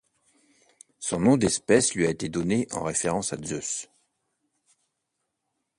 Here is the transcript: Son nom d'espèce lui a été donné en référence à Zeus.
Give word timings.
Son 0.97 1.19
nom 1.19 1.37
d'espèce 1.37 1.93
lui 1.93 2.07
a 2.07 2.09
été 2.09 2.27
donné 2.27 2.67
en 2.71 2.81
référence 2.81 3.33
à 3.33 3.37
Zeus. 3.37 3.87